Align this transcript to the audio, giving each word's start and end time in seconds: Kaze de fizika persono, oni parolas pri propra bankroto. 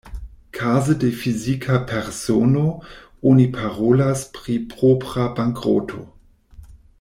Kaze 0.59 0.95
de 1.01 1.11
fizika 1.17 1.77
persono, 1.91 2.63
oni 3.33 3.45
parolas 3.59 4.25
pri 4.39 4.57
propra 4.73 5.29
bankroto. 5.41 6.03